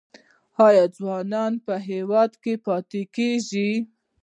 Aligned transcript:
آیا 0.67 0.85
ځوانان 0.97 1.53
په 1.65 1.73
هیواد 1.89 2.31
کې 2.43 2.53
پاتې 2.65 3.01
کیږي؟ 3.15 3.71